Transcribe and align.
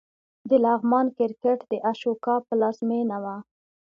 د 0.49 0.51
لغمان 0.65 1.07
کرکټ 1.17 1.59
د 1.71 1.73
اشوکا 1.91 2.35
پلازمېنه 2.47 3.17
وه 3.23 3.37